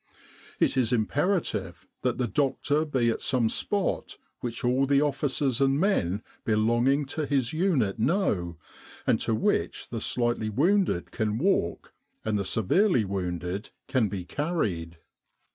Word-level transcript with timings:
It 0.59 0.77
is 0.77 0.91
imperative 0.91 1.85
that 2.01 2.17
the 2.17 2.25
doctor 2.25 2.85
be 2.85 3.11
at 3.11 3.21
some 3.21 3.49
spot 3.49 4.17
which 4.39 4.63
all 4.65 4.87
the 4.87 4.99
officers 4.99 5.61
and 5.61 5.79
men 5.79 6.17
59 6.17 6.17
With 6.17 6.17
the 6.17 6.17
R.A.M.C. 6.17 6.23
in 6.23 6.41
Egypt 6.41 6.45
belonging 6.45 7.05
to 7.05 7.25
his 7.27 7.53
unit 7.53 7.99
know, 7.99 8.57
and 9.05 9.19
to 9.19 9.35
which 9.35 9.89
the 9.89 10.01
slightly 10.01 10.49
wounded 10.49 11.11
can 11.11 11.37
walk 11.37 11.93
and 12.25 12.39
the 12.39 12.43
severely 12.45 13.05
wounded 13.05 13.69
can 13.87 14.09
be 14.09 14.25
carried. 14.25 14.97